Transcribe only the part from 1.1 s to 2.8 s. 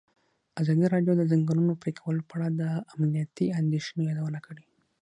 د د ځنګلونو پرېکول په اړه د